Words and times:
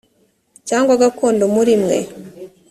cyangwa 0.67 0.99
gakondo 1.01 1.43
muri 1.55 1.73
mwe 1.83 1.97